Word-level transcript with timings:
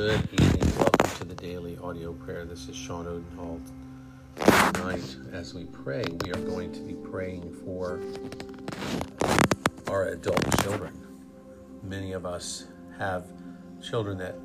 Good 0.00 0.28
evening. 0.32 0.78
Welcome 0.78 1.10
to 1.18 1.24
the 1.26 1.34
daily 1.34 1.76
audio 1.76 2.14
prayer. 2.14 2.46
This 2.46 2.70
is 2.70 2.74
Sean 2.74 3.04
Odenholt. 3.04 3.60
Tonight, 4.72 5.16
as 5.30 5.52
we 5.52 5.64
pray, 5.64 6.02
we 6.24 6.30
are 6.32 6.40
going 6.40 6.72
to 6.72 6.80
be 6.80 6.94
praying 6.94 7.54
for 7.62 8.00
our 9.88 10.06
adult 10.06 10.62
children. 10.62 10.98
Many 11.82 12.12
of 12.12 12.24
us 12.24 12.64
have 12.96 13.26
children 13.82 14.16
that 14.16 14.36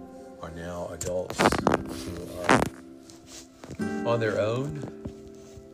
are 0.42 0.52
now 0.52 0.90
adults 0.92 1.40
who 1.40 2.28
are 2.42 4.12
on 4.14 4.20
their 4.20 4.42
own 4.42 4.84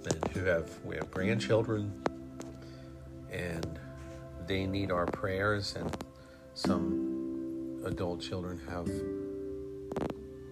and 0.05 0.27
who 0.35 0.45
have 0.45 0.70
we 0.85 0.95
have 0.98 1.09
grandchildren 1.09 1.91
and 3.31 3.79
they 4.45 4.67
need 4.67 4.91
our 4.91 5.07
prayers 5.07 5.75
and 5.75 5.98
some 6.53 7.81
adult 7.84 8.21
children 8.21 8.61
have 8.70 8.88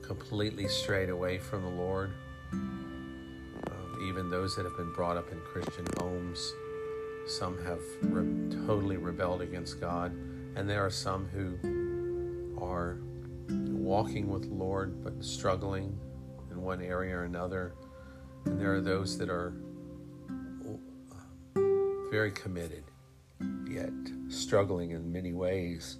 completely 0.09 0.68
strayed 0.68 1.09
away 1.09 1.38
from 1.38 1.62
the 1.62 1.70
Lord. 1.70 2.12
Um, 2.52 4.08
even 4.09 4.31
those 4.31 4.55
that 4.55 4.63
have 4.63 4.76
been 4.76 4.91
brought 4.91 5.17
up 5.17 5.31
in 5.31 5.40
Christian 5.41 5.86
homes, 6.00 6.52
some 7.27 7.63
have 7.63 7.80
re- 8.02 8.66
totally 8.66 8.98
rebelled 8.98 9.44
against 9.44 9.80
God, 9.80 10.12
and 10.55 10.67
there 10.67 10.84
are 10.84 10.90
some 10.90 11.27
who 11.27 11.59
are 12.59 12.98
walking 13.50 14.30
with 14.30 14.50
the 14.50 14.55
Lord 14.55 15.03
but 15.03 15.23
struggling 15.23 15.95
in 16.50 16.59
one 16.59 16.81
area 16.81 17.16
or 17.16 17.26
another. 17.26 17.76
And 18.45 18.59
there 18.59 18.73
are 18.73 18.81
those 18.81 19.16
that 19.20 19.30
are 19.30 19.53
very 22.09 22.31
committed, 22.31 22.84
yet 23.70 23.94
struggling 24.28 24.89
in 24.89 25.12
many 25.12 25.34
ways. 25.34 26.00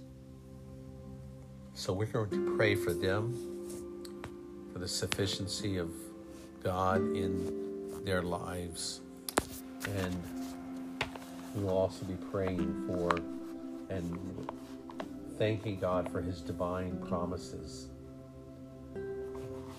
So 1.74 1.92
we're 1.92 2.06
going 2.06 2.30
to 2.30 2.56
pray 2.56 2.74
for 2.74 2.92
them 2.92 3.59
the 4.80 4.88
sufficiency 4.88 5.76
of 5.76 5.90
God 6.64 7.02
in 7.14 8.02
their 8.04 8.22
lives. 8.22 9.00
And 9.86 10.22
we'll 11.54 11.76
also 11.76 12.06
be 12.06 12.14
praying 12.30 12.86
for 12.86 13.10
and 13.90 14.48
thanking 15.38 15.78
God 15.78 16.10
for 16.10 16.22
His 16.22 16.40
divine 16.40 16.96
promises 17.08 17.88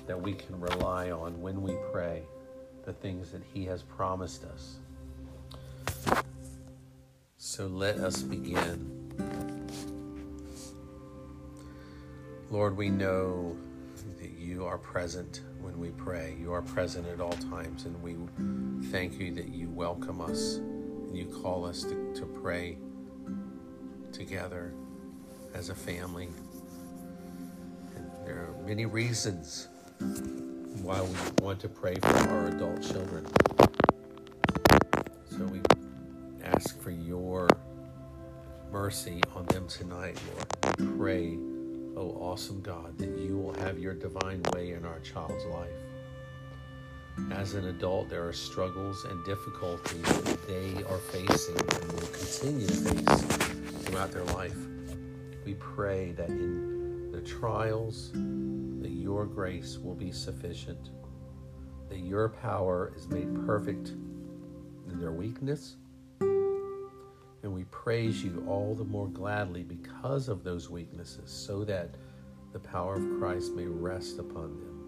that 0.05 0.21
we 0.21 0.33
can 0.33 0.59
rely 0.59 1.09
on 1.09 1.39
when 1.41 1.63
we 1.63 1.75
pray, 1.91 2.21
the 2.85 2.93
things 2.93 3.31
that 3.31 3.41
He 3.53 3.65
has 3.65 3.81
promised 3.81 4.43
us. 4.43 4.75
So 7.37 7.65
let 7.65 7.97
us 7.97 8.21
begin. 8.21 8.99
Lord, 12.51 12.77
we 12.77 12.89
know 12.89 13.55
you 14.51 14.65
are 14.65 14.77
present 14.77 15.43
when 15.61 15.79
we 15.79 15.91
pray. 15.91 16.35
You 16.37 16.51
are 16.51 16.61
present 16.61 17.07
at 17.07 17.21
all 17.21 17.31
times, 17.31 17.85
and 17.85 18.03
we 18.03 18.17
thank 18.89 19.17
you 19.17 19.33
that 19.33 19.47
you 19.47 19.69
welcome 19.69 20.19
us 20.19 20.57
and 20.57 21.17
you 21.17 21.23
call 21.41 21.65
us 21.65 21.83
to, 21.83 22.13
to 22.15 22.25
pray 22.25 22.77
together 24.11 24.73
as 25.53 25.69
a 25.69 25.75
family. 25.75 26.27
And 27.95 28.11
there 28.25 28.39
are 28.39 28.55
many 28.67 28.85
reasons 28.85 29.69
why 30.81 30.99
we 31.01 31.15
want 31.41 31.61
to 31.61 31.69
pray 31.69 31.95
for 32.01 32.07
our 32.07 32.47
adult 32.47 32.81
children. 32.81 33.25
So 35.29 35.45
we 35.45 35.61
ask 36.43 36.77
for 36.81 36.91
your 36.91 37.47
mercy 38.69 39.21
on 39.33 39.45
them 39.45 39.69
tonight, 39.69 40.19
Lord. 40.27 40.77
We 40.77 40.97
pray 40.97 41.37
oh 42.01 42.17
awesome 42.19 42.61
God, 42.61 42.97
that 42.97 43.15
you 43.19 43.37
will 43.37 43.53
have 43.63 43.77
your 43.77 43.93
divine 43.93 44.41
way 44.53 44.71
in 44.71 44.85
our 44.85 44.99
child's 45.01 45.45
life. 45.45 45.69
As 47.31 47.53
an 47.53 47.67
adult, 47.67 48.09
there 48.09 48.27
are 48.27 48.33
struggles 48.33 49.05
and 49.05 49.23
difficulties 49.23 50.01
that 50.01 50.47
they 50.47 50.83
are 50.89 50.97
facing 50.97 51.59
and 51.59 51.91
will 51.91 52.07
continue 52.07 52.65
to 52.65 52.73
face 52.73 53.83
throughout 53.83 54.11
their 54.11 54.23
life. 54.23 54.55
We 55.45 55.53
pray 55.55 56.13
that 56.13 56.29
in 56.29 57.11
the 57.11 57.21
trials, 57.21 58.11
that 58.13 58.91
your 58.91 59.27
grace 59.27 59.77
will 59.77 59.93
be 59.93 60.11
sufficient, 60.11 60.89
that 61.89 61.99
your 61.99 62.29
power 62.29 62.93
is 62.95 63.07
made 63.09 63.45
perfect 63.45 63.89
in 64.89 64.99
their 64.99 65.11
weakness, 65.11 65.75
and 67.51 67.57
we 67.57 67.65
praise 67.65 68.23
you 68.23 68.45
all 68.47 68.73
the 68.73 68.85
more 68.85 69.09
gladly 69.09 69.61
because 69.61 70.29
of 70.29 70.41
those 70.41 70.69
weaknesses, 70.69 71.29
so 71.29 71.65
that 71.65 71.95
the 72.53 72.59
power 72.59 72.95
of 72.95 73.19
Christ 73.19 73.51
may 73.55 73.65
rest 73.65 74.19
upon 74.19 74.57
them. 74.61 74.87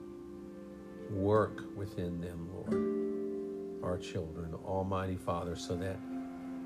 Work 1.12 1.64
within 1.76 2.22
them, 2.22 2.50
Lord, 2.54 3.84
our 3.84 3.98
children, 3.98 4.54
Almighty 4.66 5.18
Father, 5.18 5.58
so 5.58 5.76
that 5.76 5.98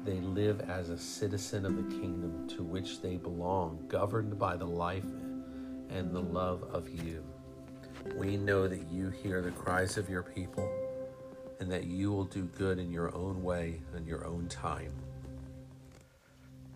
they 0.05 0.19
live 0.19 0.61
as 0.69 0.91
a 0.91 0.99
citizen 0.99 1.65
of 1.65 1.75
the 1.75 1.95
kingdom 1.97 2.47
to 2.49 2.61
which 2.61 3.01
they 3.01 3.17
belong, 3.17 3.83
governed 3.87 4.37
by 4.37 4.55
the 4.55 4.67
life 4.67 5.03
and 5.89 6.13
the 6.13 6.21
love 6.21 6.61
of 6.71 6.87
you. 7.03 7.23
We 8.15 8.37
know 8.37 8.67
that 8.67 8.87
you 8.91 9.09
hear 9.09 9.41
the 9.41 9.49
cries 9.49 9.97
of 9.97 10.11
your 10.11 10.21
people 10.21 10.69
and 11.59 11.71
that 11.71 11.85
you 11.85 12.11
will 12.11 12.25
do 12.25 12.43
good 12.43 12.77
in 12.77 12.91
your 12.91 13.15
own 13.15 13.41
way 13.41 13.81
and 13.95 14.05
your 14.05 14.27
own 14.27 14.47
time. 14.47 14.93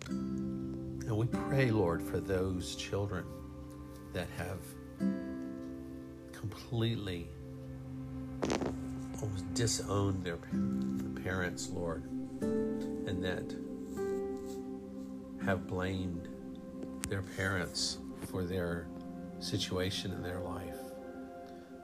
And 0.08 1.16
we 1.16 1.26
pray, 1.26 1.70
Lord, 1.70 2.02
for 2.02 2.20
those 2.20 2.74
children 2.76 3.24
that 4.12 4.28
have 4.36 4.60
completely 6.32 7.28
almost 9.22 9.54
disowned 9.54 10.24
their 10.24 10.38
parents, 11.22 11.68
Lord, 11.70 12.04
and 12.40 13.22
that 13.24 13.54
have 15.44 15.66
blamed 15.66 16.28
their 17.08 17.22
parents 17.22 17.98
for 18.30 18.44
their 18.44 18.86
situation 19.40 20.12
in 20.12 20.22
their 20.22 20.40
life. 20.40 20.76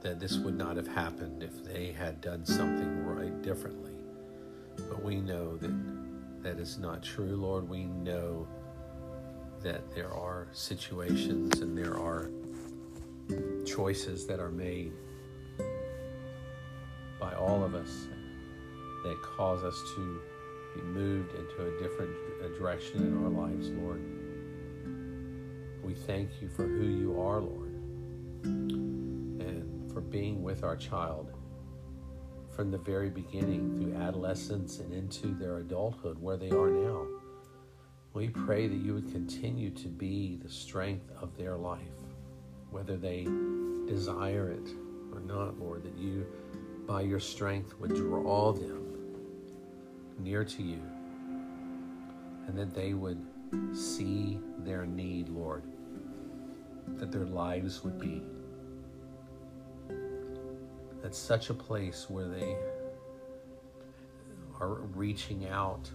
That 0.01 0.21
this 0.21 0.37
would 0.39 0.57
not 0.57 0.77
have 0.77 0.87
happened 0.87 1.43
if 1.43 1.65
they 1.65 1.93
had 1.93 2.21
done 2.21 2.47
something 2.47 3.05
right 3.05 3.43
differently. 3.43 3.93
But 4.77 5.03
we 5.03 5.17
know 5.17 5.57
that 5.57 5.98
that 6.43 6.59
is 6.59 6.79
not 6.79 7.03
true, 7.03 7.37
Lord. 7.37 7.69
We 7.69 7.85
know 7.85 8.47
that 9.63 9.91
there 9.95 10.13
are 10.13 10.49
situations 10.53 11.61
and 11.61 11.77
there 11.77 11.99
are 11.99 12.31
choices 13.67 14.27
that 14.27 14.41
are 14.41 14.51
made 14.51 14.93
by 17.21 17.35
all 17.35 17.65
of 17.65 17.75
us 17.75 18.07
that 19.05 19.17
cause 19.23 19.65
us 19.65 19.81
to 19.97 20.21
be 20.75 20.83
moved 20.83 21.35
into 21.35 21.67
a 21.67 21.83
different 21.83 22.13
direction 22.57 23.03
in 23.03 23.25
our 23.25 23.31
lives, 23.31 23.71
Lord. 23.71 24.03
We 25.83 25.95
thank 25.95 26.31
you 26.41 26.49
for 26.49 26.67
who 26.67 26.85
you 26.85 27.21
are, 27.21 27.41
Lord, 27.41 27.75
and 28.45 29.91
for 29.93 30.01
being 30.01 30.43
with 30.43 30.63
our 30.63 30.77
child 30.77 31.33
from 32.59 32.73
the 32.73 32.79
very 32.79 33.09
beginning 33.09 33.79
through 33.81 33.95
adolescence 33.95 34.81
and 34.81 34.93
into 34.93 35.29
their 35.29 35.59
adulthood 35.59 36.21
where 36.21 36.37
they 36.37 36.51
are 36.51 36.71
now. 36.71 37.07
We 38.15 38.31
pray 38.31 38.67
that 38.67 38.75
you 38.75 38.95
would 38.95 39.13
continue 39.13 39.71
to 39.71 39.87
be 39.87 40.41
the 40.43 40.49
strength 40.49 41.09
of 41.23 41.37
their 41.37 41.57
life, 41.57 41.79
whether 42.73 42.97
they 42.97 43.29
desire 43.87 44.51
it 44.51 44.71
or 45.13 45.21
not, 45.21 45.61
Lord, 45.61 45.85
that 45.85 45.97
you, 45.97 46.27
by 46.85 47.03
your 47.03 47.21
strength, 47.21 47.79
would 47.79 47.95
draw 47.95 48.53
them 48.53 48.93
near 50.19 50.43
to 50.43 50.61
you 50.61 50.83
and 52.49 52.59
that 52.59 52.75
they 52.75 52.93
would 52.93 53.25
see 53.73 54.41
their 54.65 54.85
need, 54.85 55.29
Lord, 55.29 55.63
that 56.97 57.13
their 57.13 57.27
lives 57.27 57.85
would 57.85 58.01
be 58.01 58.21
at 61.09 61.15
such 61.15 61.49
a 61.49 61.55
place 61.55 62.05
where 62.11 62.29
they 62.29 62.55
are 64.61 64.75
reaching 64.95 65.49
out 65.49 65.91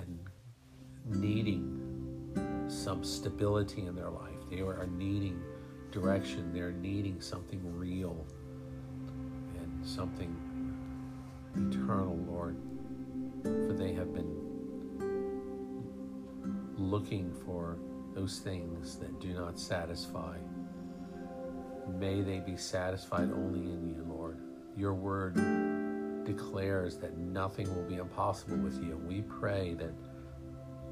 and 0.00 0.18
needing 1.04 2.64
some 2.66 3.04
stability 3.04 3.84
in 3.84 3.94
their 3.94 4.08
life. 4.08 4.38
They 4.50 4.60
are 4.60 4.86
needing 4.86 5.38
direction. 5.90 6.50
They're 6.54 6.72
needing 6.72 7.20
something 7.20 7.60
real 7.76 8.26
and 9.58 9.86
something 9.86 10.34
eternal, 11.54 12.16
Lord. 12.26 12.56
For 13.42 13.74
they 13.74 13.92
have 13.92 14.14
been 14.14 14.34
looking 16.78 17.30
for 17.44 17.76
those 18.14 18.38
things 18.38 18.96
that 18.96 19.20
do 19.20 19.34
not 19.34 19.58
satisfy. 19.58 20.38
May 21.98 22.22
they 22.22 22.40
be 22.40 22.56
satisfied 22.56 23.30
only 23.32 23.60
in 23.60 23.88
you, 23.88 24.04
Lord. 24.08 24.38
Your 24.76 24.94
word 24.94 25.34
declares 26.24 26.96
that 26.98 27.16
nothing 27.18 27.72
will 27.74 27.84
be 27.84 27.96
impossible 27.96 28.56
with 28.56 28.82
you. 28.82 28.96
We 29.06 29.22
pray 29.22 29.74
that 29.74 29.92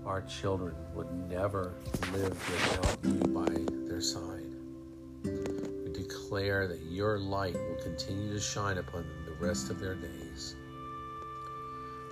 our 0.07 0.23
children 0.23 0.75
would 0.95 1.13
never 1.29 1.75
live 2.13 2.31
without 2.51 2.99
you 3.05 3.21
by 3.33 3.89
their 3.89 4.01
side. 4.01 4.47
We 5.25 5.93
declare 5.93 6.67
that 6.69 6.81
your 6.91 7.19
light 7.19 7.55
will 7.55 7.83
continue 7.83 8.33
to 8.33 8.41
shine 8.41 8.79
upon 8.79 9.03
them 9.03 9.25
the 9.27 9.47
rest 9.47 9.71
of 9.71 9.79
their 9.81 9.95
days. 9.95 10.57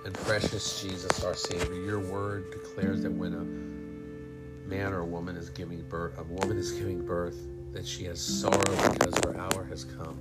And 0.05 0.13
precious 0.13 0.81
Jesus, 0.81 1.23
our 1.23 1.35
Savior, 1.35 1.73
your 1.73 1.99
word 1.99 2.51
declares 2.51 3.01
that 3.03 3.11
when 3.11 3.33
a 3.33 4.69
man 4.69 4.93
or 4.93 4.99
a 4.99 5.05
woman 5.05 5.35
is 5.35 5.49
giving 5.49 5.81
birth, 5.83 6.17
a 6.17 6.23
woman 6.23 6.57
is 6.57 6.71
giving 6.71 7.05
birth, 7.05 7.37
that 7.71 7.87
she 7.87 8.05
has 8.05 8.19
sorrow 8.19 8.93
because 8.93 9.13
her 9.23 9.37
hour 9.37 9.63
has 9.65 9.83
come. 9.83 10.19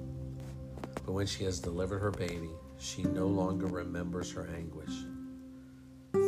But 1.05 1.13
when 1.13 1.27
she 1.27 1.45
has 1.45 1.59
delivered 1.59 2.01
her 2.01 2.11
baby, 2.11 2.51
she 2.79 3.03
no 3.03 3.27
longer 3.27 3.67
remembers 3.67 4.31
her 4.33 4.49
anguish. 4.57 4.93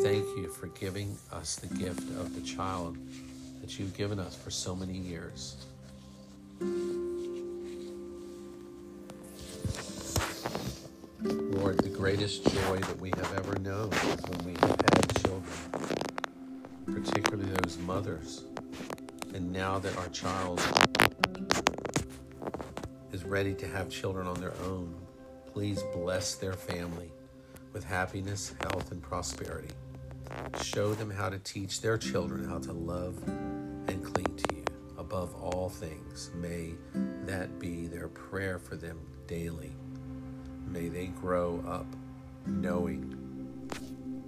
Thank 0.03 0.25
you 0.37 0.49
for 0.49 0.69
giving 0.69 1.17
us 1.33 1.57
the 1.57 1.73
gift 1.75 2.09
of 2.19 2.35
the 2.35 2.41
child 2.41 2.97
that 3.61 3.79
you've 3.79 3.97
given 3.97 4.19
us 4.19 4.35
for 4.35 4.51
so 4.51 4.75
many 4.75 4.97
years. 4.97 5.57
Lord, 11.23 11.79
the 11.79 11.91
greatest 11.95 12.45
joy 12.45 12.79
that 12.79 12.99
we 12.99 13.11
have 13.11 13.35
ever 13.37 13.59
known 13.59 13.93
is 13.93 14.23
when 14.23 14.45
we 14.47 14.53
have 14.61 14.81
had 14.81 15.23
children, 15.23 15.45
particularly 16.87 17.51
those 17.63 17.77
mothers. 17.79 18.45
And 19.33 19.53
now 19.53 19.79
that 19.79 19.97
our 19.97 20.09
child 20.09 20.61
is 23.13 23.25
ready 23.25 23.55
to 23.55 23.67
have 23.69 23.89
children 23.89 24.27
on 24.27 24.41
their 24.41 24.55
own, 24.65 24.95
please 25.53 25.83
bless 25.93 26.35
their 26.35 26.55
family 26.55 27.13
with 27.73 27.85
happiness, 27.85 28.55
health, 28.61 28.91
and 28.91 29.01
prosperity. 29.01 29.75
Show 30.63 30.95
them 30.95 31.11
how 31.11 31.29
to 31.29 31.39
teach 31.39 31.81
their 31.81 31.97
children 31.97 32.49
how 32.49 32.59
to 32.59 32.73
love 32.73 33.17
and 33.87 34.05
cling 34.05 34.37
to 34.37 34.57
you. 34.57 34.65
Above 34.99 35.35
all 35.41 35.69
things, 35.69 36.31
may 36.35 36.75
that 37.25 37.59
be 37.59 37.87
their 37.87 38.09
prayer 38.09 38.59
for 38.59 38.77
them 38.77 38.99
daily. 39.27 39.73
May 40.67 40.89
they 40.89 41.07
grow 41.07 41.63
up 41.67 41.87
knowing 42.47 43.17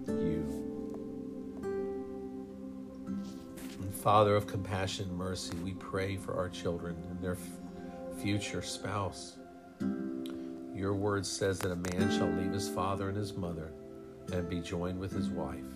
you. 0.07 0.72
Father 4.03 4.35
of 4.35 4.49
compassion 4.49 5.09
and 5.09 5.17
mercy, 5.17 5.55
we 5.59 5.75
pray 5.75 6.17
for 6.17 6.35
our 6.35 6.49
children 6.49 6.97
and 7.09 7.23
their 7.23 7.37
future 8.21 8.61
spouse. 8.61 9.37
Your 10.75 10.93
word 10.93 11.25
says 11.25 11.61
that 11.61 11.71
a 11.71 11.77
man 11.77 12.11
shall 12.11 12.27
leave 12.27 12.53
his 12.53 12.69
father 12.69 13.11
and 13.11 13.17
his 13.17 13.37
mother 13.37 13.71
and 14.33 14.51
be 14.51 14.59
joined 14.59 14.99
with 14.99 15.13
his 15.13 15.29
wife, 15.29 15.73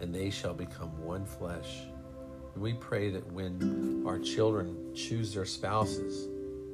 and 0.00 0.14
they 0.14 0.30
shall 0.30 0.54
become 0.54 0.98
one 1.04 1.26
flesh. 1.26 1.82
And 2.54 2.62
we 2.62 2.72
pray 2.72 3.10
that 3.10 3.30
when 3.30 4.02
our 4.06 4.18
children 4.18 4.94
choose 4.94 5.34
their 5.34 5.44
spouses 5.44 6.28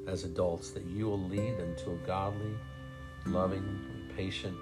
as 0.06 0.22
adults, 0.22 0.70
that 0.70 0.84
you 0.84 1.06
will 1.06 1.22
lead 1.28 1.58
them 1.58 1.74
to 1.78 1.90
a 1.90 1.96
godly, 2.06 2.54
loving, 3.26 3.80
patient 4.16 4.56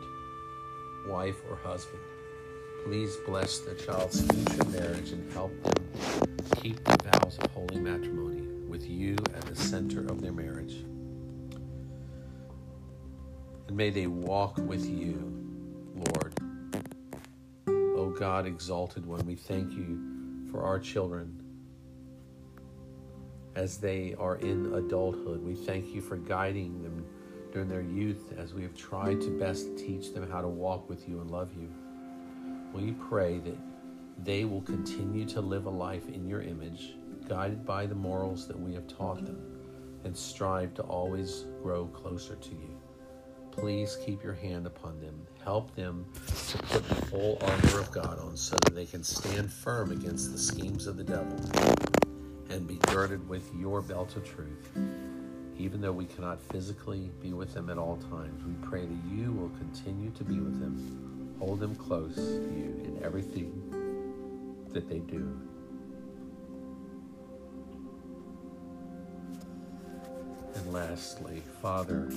wife 1.06 1.36
or 1.50 1.56
husband. 1.56 2.00
Please 2.88 3.16
bless 3.26 3.58
the 3.58 3.74
child's 3.74 4.22
future 4.22 4.64
marriage 4.70 5.10
and 5.10 5.30
help 5.34 5.52
them 5.62 5.84
keep 6.56 6.82
the 6.84 6.96
vows 7.04 7.36
of 7.38 7.50
holy 7.50 7.78
matrimony 7.78 8.40
with 8.66 8.88
you 8.88 9.14
at 9.34 9.42
the 9.42 9.54
center 9.54 10.06
of 10.06 10.22
their 10.22 10.32
marriage. 10.32 10.72
And 13.66 13.76
may 13.76 13.90
they 13.90 14.06
walk 14.06 14.56
with 14.56 14.88
you, 14.88 15.20
Lord. 16.14 16.32
O 17.68 18.08
God, 18.18 18.46
exalted 18.46 19.04
one, 19.04 19.20
we 19.26 19.34
thank 19.34 19.74
you 19.74 20.48
for 20.50 20.62
our 20.62 20.78
children 20.78 21.42
as 23.54 23.76
they 23.76 24.14
are 24.18 24.36
in 24.36 24.72
adulthood. 24.72 25.44
We 25.44 25.56
thank 25.56 25.88
you 25.94 26.00
for 26.00 26.16
guiding 26.16 26.82
them 26.82 27.04
during 27.52 27.68
their 27.68 27.82
youth 27.82 28.32
as 28.38 28.54
we 28.54 28.62
have 28.62 28.74
tried 28.74 29.20
to 29.20 29.38
best 29.38 29.76
teach 29.76 30.14
them 30.14 30.26
how 30.30 30.40
to 30.40 30.48
walk 30.48 30.88
with 30.88 31.06
you 31.06 31.20
and 31.20 31.30
love 31.30 31.50
you. 31.52 31.68
We 32.72 32.92
pray 32.92 33.38
that 33.38 33.56
they 34.24 34.44
will 34.44 34.62
continue 34.62 35.24
to 35.26 35.40
live 35.40 35.66
a 35.66 35.70
life 35.70 36.08
in 36.08 36.26
your 36.28 36.42
image, 36.42 36.94
guided 37.28 37.64
by 37.64 37.86
the 37.86 37.94
morals 37.94 38.46
that 38.48 38.58
we 38.58 38.74
have 38.74 38.86
taught 38.86 39.24
them, 39.24 39.40
and 40.04 40.16
strive 40.16 40.74
to 40.74 40.82
always 40.82 41.44
grow 41.62 41.86
closer 41.86 42.36
to 42.36 42.50
you. 42.50 42.80
Please 43.50 43.98
keep 44.04 44.22
your 44.22 44.34
hand 44.34 44.66
upon 44.66 45.00
them. 45.00 45.26
Help 45.42 45.74
them 45.74 46.06
to 46.48 46.58
put 46.58 46.88
the 46.88 46.94
full 47.06 47.38
armor 47.40 47.80
of 47.80 47.90
God 47.90 48.18
on 48.20 48.36
so 48.36 48.56
that 48.64 48.74
they 48.74 48.86
can 48.86 49.02
stand 49.02 49.52
firm 49.52 49.90
against 49.90 50.30
the 50.30 50.38
schemes 50.38 50.86
of 50.86 50.96
the 50.96 51.04
devil 51.04 51.36
and 52.50 52.66
be 52.66 52.76
girded 52.76 53.28
with 53.28 53.50
your 53.56 53.82
belt 53.82 54.14
of 54.16 54.24
truth. 54.24 54.70
Even 55.58 55.80
though 55.80 55.92
we 55.92 56.04
cannot 56.04 56.40
physically 56.40 57.10
be 57.20 57.32
with 57.32 57.52
them 57.52 57.68
at 57.68 57.78
all 57.78 57.96
times, 57.96 58.44
we 58.44 58.54
pray 58.68 58.86
that 58.86 58.98
you 59.10 59.32
will 59.32 59.50
continue 59.58 60.10
to 60.10 60.22
be 60.22 60.38
with 60.38 60.60
them, 60.60 61.17
hold 61.38 61.60
them 61.60 61.74
close 61.76 62.14
to 62.14 62.22
you 62.22 62.82
in 62.84 63.00
everything 63.02 63.52
that 64.72 64.88
they 64.88 64.98
do. 64.98 65.40
And 70.54 70.72
lastly, 70.72 71.42
Father, 71.62 72.10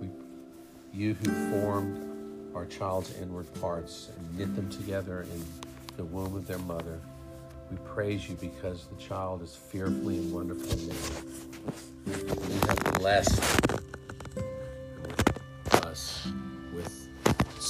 we, 0.00 0.08
you 0.92 1.14
who 1.14 1.50
formed 1.50 2.54
our 2.54 2.64
child's 2.66 3.14
inward 3.20 3.52
parts 3.60 4.10
and 4.16 4.38
knit 4.38 4.56
them 4.56 4.70
together 4.70 5.26
in 5.34 5.44
the 5.96 6.04
womb 6.04 6.34
of 6.34 6.46
their 6.46 6.58
mother, 6.60 6.98
we 7.70 7.76
praise 7.78 8.28
you 8.28 8.36
because 8.36 8.86
the 8.86 8.96
child 9.02 9.42
is 9.42 9.54
fearfully 9.54 10.18
and 10.18 10.32
wonderfully 10.32 10.86
made. 10.86 12.16
Have 12.66 12.94
blessed 12.94 13.65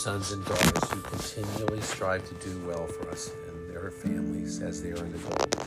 sons 0.07 0.31
and 0.31 0.45
daughters 0.45 0.89
who 0.93 1.01
continually 1.01 1.81
strive 1.81 2.25
to 2.29 2.49
do 2.49 2.65
well 2.65 2.87
for 2.87 3.11
us 3.11 3.33
and 3.49 3.69
their 3.69 3.91
families 3.91 4.63
as 4.63 4.81
they 4.81 4.91
are 4.93 5.05
in 5.05 5.11
the 5.11 5.19
adult. 5.19 5.67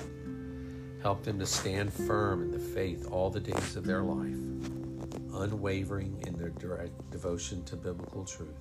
Help 1.02 1.22
them 1.26 1.38
to 1.38 1.46
stand 1.46 1.92
firm 1.92 2.44
in 2.44 2.50
the 2.50 2.58
faith 2.58 3.06
all 3.12 3.30
the 3.30 3.42
days 3.42 3.76
of 3.76 3.86
their 3.86 4.02
life, 4.02 4.38
unwavering 5.34 6.24
in 6.26 6.38
their 6.38 6.52
direct 6.52 6.94
devotion 7.12 7.62
to 7.66 7.76
biblical 7.76 8.24
truth. 8.24 8.56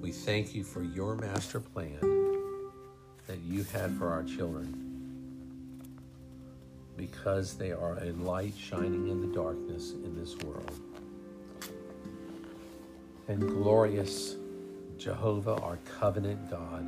We 0.00 0.10
thank 0.10 0.52
you 0.52 0.64
for 0.64 0.82
your 0.82 1.14
master 1.14 1.60
plan 1.60 2.00
that 3.28 3.38
you 3.46 3.62
had 3.62 3.96
for 3.96 4.08
our 4.08 4.24
children 4.24 4.74
because 6.96 7.54
they 7.54 7.70
are 7.70 7.98
a 7.98 8.10
light 8.14 8.54
shining 8.58 9.06
in 9.10 9.20
the 9.20 9.32
darkness 9.32 9.92
in 9.92 10.18
this 10.18 10.36
world. 10.38 10.72
And 13.28 13.48
glorious 13.48 14.34
Jehovah, 15.00 15.54
our 15.62 15.78
covenant 15.98 16.50
God, 16.50 16.86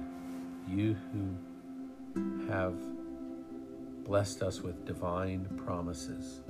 you 0.68 0.94
who 1.12 2.46
have 2.46 2.74
blessed 4.04 4.42
us 4.42 4.60
with 4.60 4.84
divine 4.84 5.46
promises. 5.64 6.42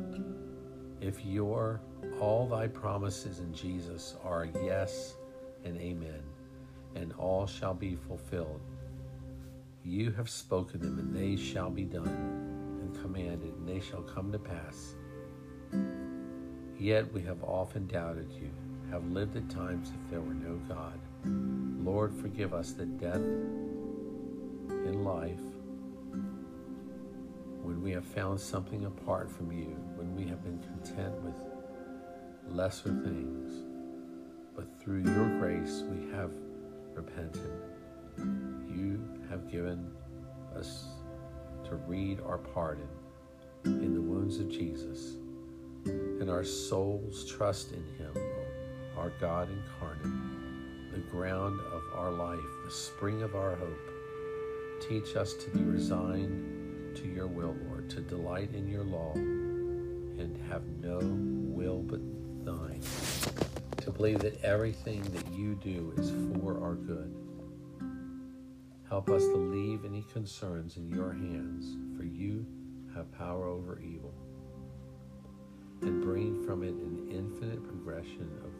If 1.00 1.24
your 1.24 1.80
all 2.20 2.48
thy 2.48 2.66
promises 2.66 3.38
in 3.38 3.54
Jesus 3.54 4.16
are 4.24 4.48
yes 4.64 5.14
and 5.64 5.80
amen, 5.80 6.20
and 6.96 7.12
all 7.12 7.46
shall 7.46 7.74
be 7.74 7.94
fulfilled, 7.94 8.60
you 9.84 10.10
have 10.10 10.28
spoken 10.28 10.80
them, 10.80 10.98
and 10.98 11.14
they 11.14 11.40
shall 11.40 11.70
be 11.70 11.84
done, 11.84 12.08
and 12.82 13.02
commanded, 13.02 13.54
and 13.54 13.68
they 13.68 13.78
shall 13.78 14.02
come 14.02 14.32
to 14.32 14.38
pass. 14.38 14.96
Yet 16.76 17.12
we 17.12 17.22
have 17.22 17.44
often 17.44 17.86
doubted 17.86 18.32
you, 18.32 18.50
have 18.90 19.06
lived 19.06 19.36
at 19.36 19.48
times 19.48 19.90
if 19.90 20.10
there 20.10 20.20
were 20.20 20.34
no 20.34 20.56
God. 20.68 20.98
Lord, 21.24 22.14
forgive 22.14 22.54
us 22.54 22.72
that 22.72 22.98
death 22.98 23.16
in 23.16 25.04
life, 25.04 25.40
when 27.62 27.80
we 27.82 27.92
have 27.92 28.04
found 28.04 28.40
something 28.40 28.84
apart 28.86 29.30
from 29.30 29.52
you, 29.52 29.76
when 29.94 30.14
we 30.16 30.24
have 30.26 30.42
been 30.42 30.58
content 30.58 31.14
with 31.22 31.34
lesser 32.48 32.90
things, 33.04 33.52
but 34.54 34.66
through 34.80 35.02
your 35.04 35.38
grace 35.38 35.82
we 35.88 36.10
have 36.12 36.32
repented. 36.94 37.52
You 38.18 39.00
have 39.30 39.50
given 39.50 39.90
us 40.56 40.86
to 41.64 41.76
read 41.76 42.20
our 42.20 42.38
pardon 42.38 42.88
in 43.64 43.94
the 43.94 44.00
wounds 44.00 44.38
of 44.38 44.50
Jesus, 44.50 45.14
and 45.84 46.28
our 46.28 46.44
souls 46.44 47.24
trust 47.30 47.72
in 47.72 47.84
Him, 47.96 48.12
our 48.96 49.10
God 49.20 49.48
incarnate, 49.50 50.31
the 50.92 51.00
ground 51.10 51.60
of 51.72 51.82
our 51.94 52.12
life, 52.12 52.40
the 52.64 52.70
spring 52.70 53.22
of 53.22 53.34
our 53.34 53.56
hope. 53.56 53.90
Teach 54.80 55.16
us 55.16 55.34
to 55.34 55.50
be 55.50 55.62
resigned 55.64 56.96
to 56.96 57.08
your 57.08 57.26
will, 57.26 57.56
Lord, 57.68 57.90
to 57.90 58.00
delight 58.00 58.54
in 58.54 58.68
your 58.68 58.84
law, 58.84 59.12
and 59.14 60.36
have 60.50 60.62
no 60.80 60.98
will 61.02 61.82
but 61.82 62.00
thine, 62.44 62.82
to 63.78 63.90
believe 63.90 64.20
that 64.20 64.42
everything 64.44 65.02
that 65.14 65.26
you 65.32 65.54
do 65.56 65.94
is 65.96 66.10
for 66.40 66.62
our 66.62 66.74
good 66.74 67.14
Help 68.92 69.08
us 69.08 69.24
to 69.24 69.36
leave 69.36 69.86
any 69.86 70.04
concerns 70.12 70.76
in 70.76 70.86
your 70.90 71.14
hands, 71.14 71.78
for 71.96 72.04
you 72.04 72.44
have 72.94 73.10
power 73.12 73.46
over 73.46 73.80
evil. 73.80 74.12
and 75.80 76.02
bring 76.02 76.46
from 76.46 76.62
it 76.62 76.74
an 76.74 77.08
infinite 77.10 77.64
progression 77.64 78.30
of. 78.44 78.51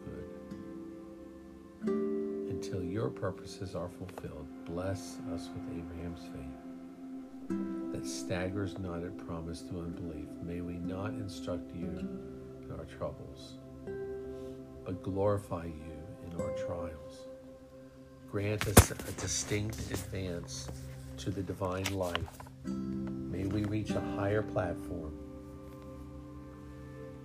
Until 2.73 2.89
your 2.89 3.09
purposes 3.09 3.75
are 3.75 3.87
fulfilled, 3.87 4.47
bless 4.65 5.19
us 5.31 5.47
with 5.53 5.77
Abraham's 5.77 6.23
faith 6.33 7.93
that 7.93 8.03
staggers 8.03 8.79
not 8.79 9.03
at 9.03 9.15
promise 9.27 9.61
to 9.61 9.77
unbelief. 9.77 10.25
May 10.41 10.61
we 10.61 10.77
not 10.77 11.11
instruct 11.11 11.71
you 11.75 11.85
in 11.85 12.71
our 12.71 12.85
troubles, 12.85 13.59
but 14.85 15.03
glorify 15.03 15.65
you 15.65 15.93
in 16.25 16.41
our 16.41 16.49
trials. 16.65 17.27
Grant 18.31 18.67
us 18.67 18.89
a 18.89 19.11
distinct 19.21 19.77
advance 19.91 20.67
to 21.17 21.29
the 21.29 21.43
divine 21.43 21.93
life. 21.93 22.39
May 22.65 23.45
we 23.45 23.65
reach 23.65 23.91
a 23.91 24.01
higher 24.15 24.41
platform 24.41 25.13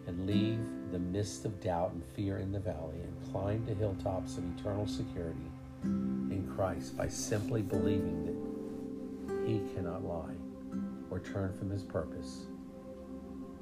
and 0.09 0.27
leave 0.27 0.59
the 0.91 0.99
mist 0.99 1.45
of 1.45 1.61
doubt 1.61 1.93
and 1.93 2.03
fear 2.17 2.39
in 2.39 2.51
the 2.51 2.59
valley 2.59 2.97
and 3.03 3.31
climb 3.31 3.65
the 3.67 3.75
hilltops 3.75 4.39
of 4.39 4.59
eternal 4.59 4.87
security 4.87 5.53
in 5.85 6.51
Christ 6.57 6.97
by 6.97 7.09
simply 7.09 7.61
believing 7.61 8.25
that 8.25 9.47
He 9.47 9.61
cannot 9.75 10.05
lie 10.05 10.35
or 11.11 11.21
turn 11.21 11.57
from 11.59 11.71
His 11.71 11.83
purpose. 11.83 12.47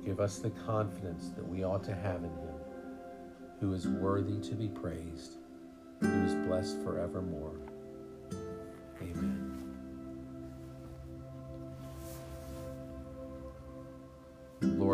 Give 0.05 0.21
us 0.21 0.39
the 0.39 0.51
confidence 0.51 1.31
that 1.31 1.47
we 1.47 1.65
ought 1.65 1.83
to 1.85 1.95
have 1.95 2.23
in 2.23 2.31
Him, 2.31 2.55
who 3.61 3.75
is 3.75 3.89
worthy 3.89 4.41
to 4.49 4.55
be 4.55 4.69
praised, 4.69 5.33
who 6.01 6.25
is 6.25 6.35
blessed 6.47 6.81
forevermore. 6.85 7.59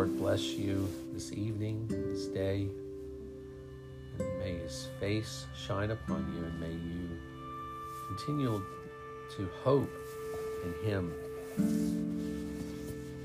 Lord 0.03 0.17
bless 0.17 0.43
you 0.43 0.89
this 1.13 1.31
evening, 1.31 1.87
this 1.87 2.25
day, 2.25 2.67
and 4.19 4.39
may 4.39 4.57
his 4.57 4.89
face 4.99 5.45
shine 5.57 5.91
upon 5.91 6.29
you, 6.35 6.43
and 6.43 6.59
may 6.59 6.73
you 6.73 7.07
continue 8.09 8.61
to 9.37 9.49
hope 9.63 9.89
in 10.65 10.89
him 10.89 11.13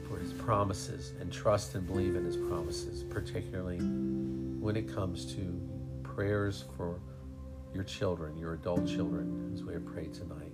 for 0.09 0.19
his 0.21 0.33
promises 0.35 1.15
and 1.21 1.33
trust 1.33 1.75
and 1.75 1.85
believe 1.85 2.15
in 2.15 2.25
his 2.25 2.37
promises, 2.37 3.03
particularly 3.03 3.79
when 3.79 4.77
it 4.77 4.87
comes 4.95 5.35
to 5.35 5.61
prayers 6.05 6.65
for 6.77 7.01
your 7.75 7.83
children, 7.83 8.39
your 8.39 8.55
adult 8.55 8.87
children, 8.87 9.51
as 9.53 9.65
we 9.65 9.73
have 9.73 9.85
prayed 9.85 10.15
tonight. 10.15 10.53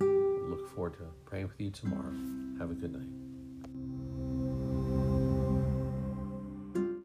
And 0.00 0.50
look 0.50 0.68
forward 0.74 0.98
to 0.98 1.04
praying 1.24 1.46
with 1.46 1.58
you 1.58 1.70
tomorrow. 1.70 2.12
Have 2.58 2.70
a 2.70 2.74
good 2.74 2.92
night. 2.92 3.21